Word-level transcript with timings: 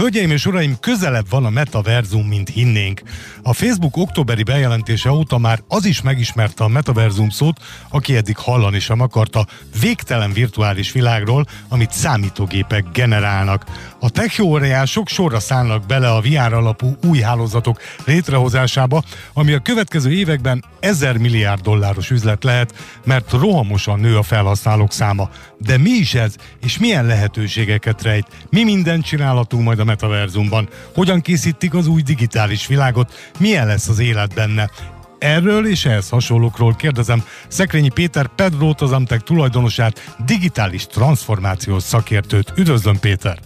Hölgyeim 0.00 0.30
és 0.30 0.46
uraim, 0.46 0.76
közelebb 0.80 1.26
van 1.30 1.44
a 1.44 1.50
metaverzum, 1.50 2.26
mint 2.26 2.48
hinnénk. 2.48 3.02
A 3.42 3.52
Facebook 3.52 3.96
októberi 3.96 4.42
bejelentése 4.42 5.10
óta 5.10 5.38
már 5.38 5.62
az 5.68 5.84
is 5.84 6.02
megismerte 6.02 6.64
a 6.64 6.68
metaverzum 6.68 7.30
szót, 7.30 7.60
aki 7.88 8.16
eddig 8.16 8.36
hallani 8.36 8.78
sem 8.78 9.00
akarta, 9.00 9.46
végtelen 9.80 10.32
virtuális 10.32 10.92
világról, 10.92 11.46
amit 11.68 11.92
számítógépek 11.92 12.84
generálnak. 12.92 13.64
A 13.98 14.10
techóriások 14.10 15.08
sorra 15.08 15.40
szállnak 15.40 15.86
bele 15.86 16.10
a 16.10 16.20
VR 16.20 16.52
alapú 16.52 16.96
új 17.04 17.18
hálózatok 17.18 17.80
létrehozásába, 18.04 19.02
ami 19.32 19.52
a 19.52 19.58
következő 19.58 20.12
években 20.12 20.64
ezer 20.80 21.16
milliárd 21.16 21.60
dolláros 21.60 22.10
üzlet 22.10 22.44
lehet, 22.44 22.74
mert 23.04 23.32
rohamosan 23.32 24.00
nő 24.00 24.16
a 24.16 24.22
felhasználók 24.22 24.92
száma. 24.92 25.30
De 25.58 25.78
mi 25.78 25.90
is 25.90 26.14
ez, 26.14 26.34
és 26.62 26.78
milyen 26.78 27.06
lehetőségeket 27.06 28.02
rejt? 28.02 28.26
Mi 28.50 28.64
mindent 28.64 29.04
csinálhatunk 29.04 29.64
majd 29.64 29.78
a 29.78 29.84
metaverzumban? 29.90 30.68
Hogyan 30.94 31.20
készítik 31.20 31.74
az 31.74 31.86
új 31.86 32.02
digitális 32.02 32.66
világot? 32.66 33.32
Milyen 33.38 33.66
lesz 33.66 33.88
az 33.88 33.98
élet 33.98 34.34
benne? 34.34 34.70
Erről 35.18 35.66
és 35.66 35.84
ehhez 35.84 36.08
hasonlókról 36.08 36.74
kérdezem 36.74 37.24
Szekrényi 37.48 37.88
Péter 37.88 38.26
Pedrót, 38.26 38.80
az 38.80 38.92
Amtek 38.92 39.20
tulajdonosát, 39.20 40.14
digitális 40.26 40.86
transformációs 40.86 41.82
szakértőt. 41.82 42.52
Üdvözlöm 42.56 42.98
Péter! 43.00 43.38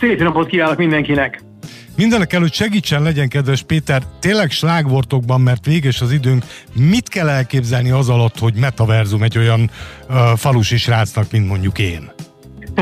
Szép 0.00 0.20
napot 0.20 0.48
kívánok 0.48 0.76
mindenkinek! 0.76 1.42
Mindenek 1.96 2.32
előtt 2.32 2.52
segítsen 2.52 3.02
legyen, 3.02 3.28
kedves 3.28 3.62
Péter, 3.62 4.02
tényleg 4.20 4.50
slágvortokban, 4.50 5.40
mert 5.40 5.64
véges 5.64 6.00
az 6.00 6.12
időnk. 6.12 6.44
Mit 6.74 7.08
kell 7.08 7.28
elképzelni 7.28 7.90
az 7.90 8.08
alatt, 8.08 8.38
hogy 8.38 8.54
metaverzum 8.54 9.22
egy 9.22 9.38
olyan 9.38 9.70
uh, 10.08 10.16
falusi 10.36 10.76
srácnak, 10.76 11.30
mint 11.30 11.48
mondjuk 11.48 11.78
én? 11.78 12.12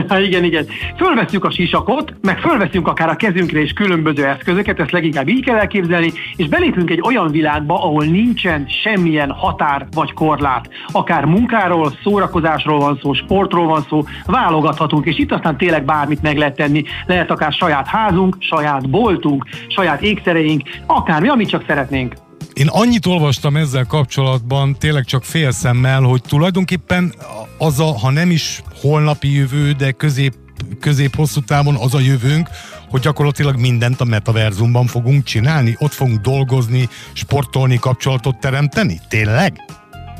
igen, 0.27 0.45
igen. 0.45 0.66
Fölveszünk 0.97 1.45
a 1.45 1.51
sisakot, 1.51 2.15
meg 2.20 2.39
fölveszünk 2.39 2.89
akár 2.89 3.09
a 3.09 3.16
kezünkre 3.16 3.61
is 3.61 3.73
különböző 3.73 4.25
eszközöket, 4.25 4.80
ezt 4.80 4.91
leginkább 4.91 5.29
így 5.29 5.45
kell 5.45 5.56
elképzelni, 5.56 6.12
és 6.37 6.48
belépünk 6.48 6.91
egy 6.91 7.00
olyan 7.05 7.31
világba, 7.31 7.75
ahol 7.75 8.05
nincsen 8.05 8.67
semmilyen 8.83 9.31
határ 9.31 9.87
vagy 9.95 10.12
korlát. 10.12 10.69
Akár 10.92 11.25
munkáról, 11.25 11.92
szórakozásról 12.03 12.78
van 12.78 12.98
szó, 13.03 13.12
sportról 13.12 13.67
van 13.67 13.84
szó, 13.89 14.05
válogathatunk, 14.27 15.06
és 15.06 15.19
itt 15.19 15.33
aztán 15.33 15.56
tényleg 15.56 15.84
bármit 15.84 16.22
meg 16.22 16.37
lehet 16.37 16.56
tenni. 16.56 16.84
Lehet 17.06 17.31
akár 17.31 17.53
saját 17.53 17.87
házunk, 17.87 18.37
saját 18.39 18.91
boltunk, 18.91 19.44
saját 19.69 20.03
ékszereink, 20.03 20.62
akármi, 20.87 21.28
amit 21.28 21.48
csak 21.48 21.65
szeretnénk. 21.67 22.28
Én 22.59 22.67
annyit 22.67 23.06
olvastam 23.06 23.56
ezzel 23.56 23.84
kapcsolatban, 23.84 24.77
tényleg 24.78 25.05
csak 25.05 25.25
fél 25.25 25.51
szemmel, 25.51 26.03
hogy 26.03 26.23
tulajdonképpen 26.23 27.15
az 27.59 27.81
a, 27.81 27.84
ha 27.84 28.11
nem 28.11 28.31
is 28.31 28.62
holnapi 28.81 29.34
jövő, 29.34 29.73
de 29.73 29.91
közép 29.91 30.34
közép-hosszú 30.81 31.41
távon 31.41 31.75
az 31.75 31.95
a 31.95 32.00
jövőnk, 32.00 32.48
hogy 32.89 33.00
gyakorlatilag 33.00 33.56
mindent 33.56 34.00
a 34.00 34.05
metaverzumban 34.05 34.87
fogunk 34.87 35.25
csinálni, 35.25 35.77
ott 35.78 35.92
fogunk 35.92 36.20
dolgozni, 36.20 36.89
sportolni, 37.12 37.78
kapcsolatot 37.78 38.37
teremteni? 38.37 39.00
Tényleg? 39.09 39.65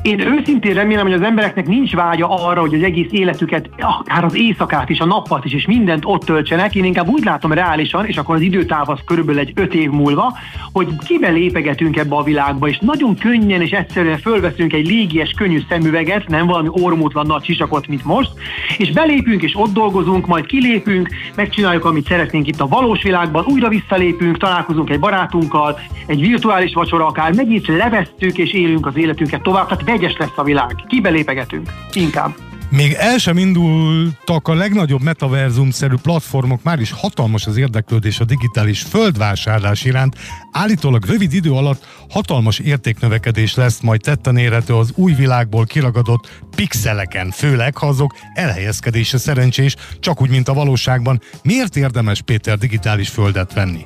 Én 0.01 0.19
őszintén 0.19 0.73
remélem, 0.73 1.05
hogy 1.05 1.13
az 1.13 1.21
embereknek 1.21 1.67
nincs 1.67 1.93
vágya 1.93 2.45
arra, 2.45 2.61
hogy 2.61 2.73
az 2.73 2.83
egész 2.83 3.07
életüket, 3.11 3.69
akár 3.77 4.23
az 4.23 4.35
éjszakát 4.35 4.89
is, 4.89 4.99
a 4.99 5.05
nappalt 5.05 5.45
is, 5.45 5.53
és 5.53 5.65
mindent 5.65 6.05
ott 6.05 6.23
töltsenek. 6.23 6.75
Én 6.75 6.83
inkább 6.83 7.07
úgy 7.07 7.23
látom 7.23 7.51
reálisan, 7.51 8.05
és 8.05 8.17
akkor 8.17 8.35
az 8.35 8.41
időtáv 8.41 8.89
az 8.89 8.99
körülbelül 9.05 9.39
egy 9.39 9.51
öt 9.55 9.73
év 9.73 9.89
múlva, 9.89 10.37
hogy 10.73 10.87
kibe 11.05 11.29
lépegetünk 11.29 11.97
ebbe 11.97 12.15
a 12.15 12.23
világba, 12.23 12.67
és 12.67 12.77
nagyon 12.81 13.15
könnyen 13.15 13.61
és 13.61 13.71
egyszerűen 13.71 14.17
fölveszünk 14.17 14.73
egy 14.73 14.87
légies, 14.87 15.31
könnyű 15.31 15.61
szemüveget, 15.69 16.27
nem 16.27 16.47
valami 16.47 16.67
ormótlan 16.71 17.25
nagy 17.25 17.43
sisakot, 17.43 17.87
mint 17.87 18.05
most, 18.05 18.31
és 18.77 18.91
belépünk, 18.91 19.41
és 19.41 19.55
ott 19.55 19.73
dolgozunk, 19.73 20.27
majd 20.27 20.45
kilépünk, 20.45 21.09
megcsináljuk, 21.35 21.85
amit 21.85 22.07
szeretnénk 22.07 22.47
itt 22.47 22.59
a 22.59 22.67
valós 22.67 23.03
világban, 23.03 23.45
újra 23.47 23.67
visszalépünk, 23.67 24.37
találkozunk 24.37 24.89
egy 24.89 24.99
barátunkkal, 24.99 25.79
egy 26.05 26.19
virtuális 26.19 26.73
vacsora 26.73 27.05
akár, 27.05 27.33
megint 27.33 27.67
levesszük, 27.67 28.37
és 28.37 28.53
élünk 28.53 28.85
az 28.85 28.97
életünket 28.97 29.41
tovább. 29.41 29.67
Tehát 29.67 29.83
vegyes 29.89 30.15
lesz 30.17 30.29
a 30.35 30.43
világ. 30.43 30.75
Kibelépegetünk. 30.87 31.69
Inkább. 31.93 32.35
Még 32.71 32.93
el 32.93 33.17
sem 33.17 33.37
indultak 33.37 34.47
a 34.47 34.53
legnagyobb 34.53 35.01
metaverzum-szerű 35.01 35.95
platformok, 36.01 36.63
már 36.63 36.79
is 36.79 36.91
hatalmas 36.91 37.45
az 37.45 37.57
érdeklődés 37.57 38.19
a 38.19 38.25
digitális 38.25 38.81
földvásárlás 38.81 39.85
iránt. 39.85 40.15
Állítólag 40.51 41.05
rövid 41.05 41.33
idő 41.33 41.51
alatt 41.51 41.85
hatalmas 42.09 42.59
értéknövekedés 42.59 43.55
lesz 43.55 43.79
majd 43.81 44.01
tetten 44.01 44.37
érhető 44.37 44.75
az 44.75 44.91
új 44.95 45.13
világból 45.13 45.65
kiragadott 45.65 46.41
pixeleken, 46.55 47.31
főleg 47.31 47.77
ha 47.77 47.87
azok 47.87 48.15
elhelyezkedése 48.33 49.17
szerencsés, 49.17 49.75
csak 49.99 50.21
úgy, 50.21 50.29
mint 50.29 50.47
a 50.47 50.53
valóságban. 50.53 51.21
Miért 51.43 51.75
érdemes 51.75 52.21
Péter 52.21 52.57
digitális 52.57 53.09
földet 53.09 53.53
venni? 53.53 53.85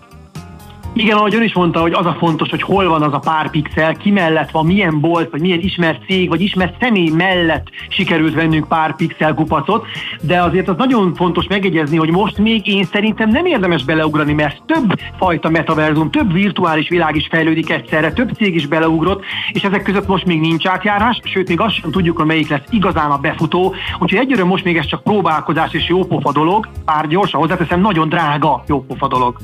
Igen, 0.96 1.18
ahogy 1.18 1.36
ön 1.36 1.44
is 1.44 1.54
mondta, 1.54 1.82
hogy 1.82 1.94
az 1.94 2.06
a 2.06 2.16
fontos, 2.20 2.50
hogy 2.50 2.62
hol 2.62 2.88
van 2.88 3.02
az 3.02 3.14
a 3.14 3.20
pár 3.20 3.50
pixel, 3.50 3.96
ki 3.96 4.12
mellett 4.12 4.52
van, 4.52 4.66
milyen 4.66 5.00
bolt, 5.00 5.30
vagy 5.32 5.42
milyen 5.42 5.60
ismert 5.60 6.06
cég, 6.06 6.30
vagy 6.30 6.42
ismert 6.42 6.76
személy 6.80 7.10
mellett 7.10 7.68
sikerült 7.90 8.34
vennünk 8.34 8.68
pár 8.68 8.96
pixel 8.96 9.34
kupacot, 9.34 9.86
de 10.22 10.42
azért 10.42 10.68
az 10.68 10.76
nagyon 10.78 11.14
fontos 11.16 11.48
megjegyezni, 11.48 11.98
hogy 11.98 12.10
most 12.10 12.38
még 12.38 12.68
én 12.68 12.84
szerintem 12.84 13.30
nem 13.30 13.46
érdemes 13.46 13.84
beleugrani, 13.84 14.34
mert 14.34 14.64
több 14.66 15.00
fajta 15.18 15.50
metaverzum, 15.50 16.12
több 16.12 16.34
virtuális 16.34 16.90
világ 16.90 17.16
is 17.16 17.28
fejlődik 17.30 17.70
egyszerre, 17.70 18.14
több 18.14 18.32
cég 18.36 18.56
is 18.56 18.68
beleugrott, 18.68 19.24
és 19.52 19.64
ezek 19.64 19.84
között 19.84 20.08
most 20.08 20.26
még 20.26 20.40
nincs 20.40 20.68
átjárás, 20.68 21.20
sőt 21.24 21.48
még 21.48 21.60
azt 21.60 21.76
sem 21.76 21.92
tudjuk, 21.92 22.18
hogy 22.18 22.26
melyik 22.26 22.50
lesz 22.50 22.64
igazán 22.70 23.12
a 23.12 23.18
befutó, 23.18 23.76
úgyhogy 24.00 24.20
egyre 24.20 24.44
most 24.44 24.64
még 24.64 24.78
ez 24.78 24.86
csak 24.86 25.04
próbálkozás 25.04 25.74
és 25.74 25.88
jópofa 25.88 26.32
dolog, 26.32 26.68
pár 26.86 27.08
gyorsan 27.08 27.40
hozzáteszem, 27.40 27.82
nagyon 27.82 28.10
drága 28.10 28.64
jópofa 28.68 29.08
dolog. 29.08 29.38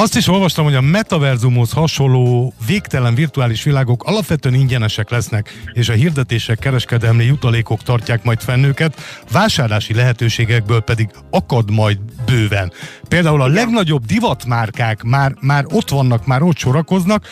Azt 0.00 0.16
is 0.16 0.28
olvastam, 0.28 0.64
hogy 0.64 0.74
a 0.74 0.80
metaverzumhoz 0.80 1.72
hasonló 1.72 2.52
végtelen 2.66 3.14
virtuális 3.14 3.62
világok 3.62 4.04
alapvetően 4.04 4.54
ingyenesek 4.54 5.10
lesznek, 5.10 5.62
és 5.72 5.88
a 5.88 5.92
hirdetések 5.92 6.58
kereskedelmi 6.58 7.24
jutalékok 7.24 7.82
tartják 7.82 8.24
majd 8.24 8.40
fenn 8.40 8.64
őket, 8.64 9.00
vásárlási 9.32 9.94
lehetőségekből 9.94 10.80
pedig 10.80 11.10
akad 11.30 11.70
majd 11.70 11.98
bőven. 12.26 12.72
Például 13.08 13.42
a 13.42 13.46
legnagyobb 13.46 14.04
divatmárkák 14.04 15.02
már, 15.02 15.34
már 15.40 15.64
ott 15.68 15.88
vannak, 15.88 16.26
már 16.26 16.42
ott 16.42 16.58
sorakoznak, 16.58 17.26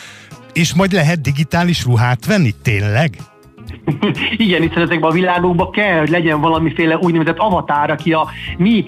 és 0.53 0.73
majd 0.73 0.91
lehet 0.91 1.21
digitális 1.21 1.83
ruhát 1.83 2.25
venni, 2.25 2.55
tényleg? 2.61 3.17
Igen, 4.37 4.61
hiszen 4.61 4.81
ezekben 4.81 5.09
a 5.09 5.13
világokban 5.13 5.71
kell, 5.71 5.99
hogy 5.99 6.09
legyen 6.09 6.41
valamiféle 6.41 6.97
úgynevezett 6.97 7.37
avatár, 7.37 7.89
aki 7.89 8.13
a 8.13 8.27
mi 8.57 8.85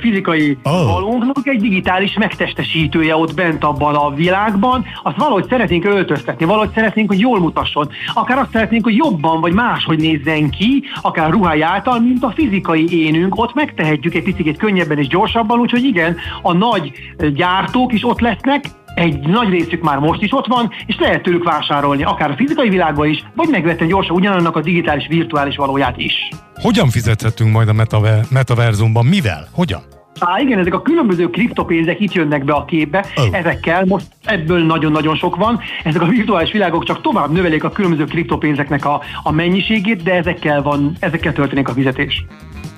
fizikai 0.00 0.58
oh. 0.62 0.86
valónknak 0.86 1.46
egy 1.46 1.60
digitális 1.60 2.14
megtestesítője 2.14 3.16
ott 3.16 3.34
bent 3.34 3.64
abban 3.64 3.94
a 3.94 4.14
világban. 4.14 4.84
Azt 5.02 5.16
valahogy 5.16 5.46
szeretnénk 5.48 5.84
öltöztetni, 5.84 6.44
valahogy 6.44 6.70
szeretnénk, 6.74 7.08
hogy 7.08 7.20
jól 7.20 7.40
mutasson. 7.40 7.88
Akár 8.14 8.38
azt 8.38 8.50
szeretnénk, 8.52 8.84
hogy 8.84 8.96
jobban 8.96 9.40
vagy 9.40 9.52
máshogy 9.52 9.98
nézzen 9.98 10.50
ki, 10.50 10.82
akár 11.02 11.30
ruháj 11.30 11.62
által, 11.62 12.00
mint 12.00 12.24
a 12.24 12.32
fizikai 12.34 13.04
énünk. 13.04 13.38
Ott 13.38 13.54
megtehetjük 13.54 14.14
egy 14.14 14.22
picit 14.22 14.56
könnyebben 14.56 14.98
és 14.98 15.06
gyorsabban, 15.06 15.58
úgyhogy 15.58 15.84
igen, 15.84 16.16
a 16.42 16.52
nagy 16.52 16.92
gyártók 17.34 17.92
is 17.92 18.04
ott 18.04 18.20
lesznek, 18.20 18.64
egy 18.98 19.18
nagy 19.18 19.48
részük 19.48 19.82
már 19.82 19.98
most 19.98 20.22
is 20.22 20.32
ott 20.32 20.46
van, 20.46 20.70
és 20.86 20.96
lehet 20.98 21.22
tőlük 21.22 21.44
vásárolni, 21.44 22.02
akár 22.02 22.30
a 22.30 22.36
fizikai 22.36 22.68
világban 22.68 23.08
is, 23.08 23.24
vagy 23.34 23.48
megvetni 23.48 23.86
gyorsan 23.86 24.16
ugyanannak 24.16 24.56
a 24.56 24.60
digitális, 24.60 25.06
virtuális 25.06 25.56
valóját 25.56 25.96
is. 25.96 26.12
Hogyan 26.54 26.88
fizethetünk 26.88 27.52
majd 27.52 27.68
a 27.68 27.72
metaver- 27.72 28.30
metaverzumban? 28.30 29.06
Mivel? 29.06 29.48
Hogyan? 29.52 29.80
Á, 30.20 30.40
igen, 30.40 30.58
ezek 30.58 30.74
a 30.74 30.82
különböző 30.82 31.30
kriptopénzek 31.30 32.00
itt 32.00 32.12
jönnek 32.12 32.44
be 32.44 32.52
a 32.52 32.64
képbe, 32.64 33.06
oh. 33.16 33.38
ezekkel 33.38 33.84
most 33.84 34.06
ebből 34.24 34.66
nagyon-nagyon 34.66 35.16
sok 35.16 35.36
van. 35.36 35.60
Ezek 35.84 36.02
a 36.02 36.06
virtuális 36.06 36.52
világok 36.52 36.84
csak 36.84 37.00
tovább 37.00 37.32
növelik 37.32 37.64
a 37.64 37.70
különböző 37.70 38.04
kriptopénzeknek 38.04 38.84
a, 38.84 39.02
a 39.22 39.32
mennyiségét, 39.32 40.02
de 40.02 40.12
ezekkel, 40.14 40.62
van, 40.62 40.96
ezekkel 41.00 41.32
történik 41.32 41.68
a 41.68 41.72
fizetés. 41.72 42.24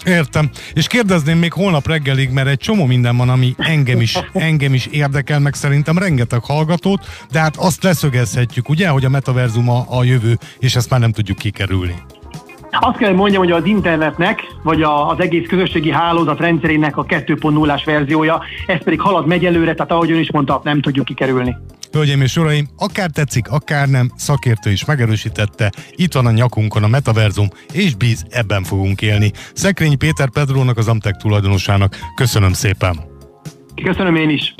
Értem. 0.04 0.50
És 0.72 0.86
kérdezném 0.86 1.38
még 1.38 1.52
holnap 1.52 1.86
reggelig, 1.86 2.30
mert 2.30 2.48
egy 2.48 2.58
csomó 2.58 2.86
minden 2.86 3.16
van, 3.16 3.28
ami 3.28 3.54
engem 3.58 4.00
is, 4.00 4.18
engem 4.32 4.74
is 4.74 4.86
érdekel, 4.86 5.40
meg 5.40 5.54
szerintem 5.54 5.98
rengeteg 5.98 6.44
hallgatót, 6.44 7.06
de 7.30 7.40
hát 7.40 7.56
azt 7.56 7.82
leszögezhetjük, 7.82 8.68
ugye, 8.68 8.88
hogy 8.88 9.04
a 9.04 9.08
metaverzum 9.08 9.68
a, 9.68 9.84
a 9.88 10.04
jövő, 10.04 10.38
és 10.58 10.76
ezt 10.76 10.90
már 10.90 11.00
nem 11.00 11.12
tudjuk 11.12 11.38
kikerülni. 11.38 11.94
Azt 12.70 12.96
kell 12.96 13.12
mondjam, 13.12 13.42
hogy 13.42 13.52
az 13.52 13.64
internetnek, 13.64 14.40
vagy 14.62 14.82
a, 14.82 15.08
az 15.08 15.20
egész 15.20 15.48
közösségi 15.48 15.90
hálózat 15.90 16.40
rendszerének 16.40 16.96
a 16.96 17.04
2.0-ás 17.04 17.84
verziója, 17.84 18.42
ez 18.66 18.82
pedig 18.84 19.00
halad 19.00 19.26
megy 19.26 19.44
előre, 19.44 19.74
tehát 19.74 19.92
ahogy 19.92 20.10
ön 20.10 20.18
is 20.18 20.32
mondta, 20.32 20.60
nem 20.64 20.80
tudjuk 20.80 21.04
kikerülni. 21.04 21.56
Hölgyeim 21.92 22.20
és 22.20 22.36
uraim, 22.36 22.68
akár 22.76 23.10
tetszik, 23.10 23.48
akár 23.48 23.88
nem, 23.88 24.12
szakértő 24.16 24.70
is 24.70 24.84
megerősítette, 24.84 25.72
itt 25.90 26.12
van 26.12 26.26
a 26.26 26.30
nyakunkon 26.30 26.82
a 26.82 26.88
metaverzum, 26.88 27.48
és 27.72 27.94
bíz, 27.94 28.24
ebben 28.30 28.62
fogunk 28.62 29.02
élni. 29.02 29.32
Szekrényi 29.52 29.96
Péter 29.96 30.30
Pedrónak, 30.30 30.78
az 30.78 30.88
Amtek 30.88 31.16
tulajdonosának. 31.16 31.96
Köszönöm 32.14 32.52
szépen! 32.52 33.00
Köszönöm 33.82 34.16
én 34.16 34.30
is! 34.30 34.54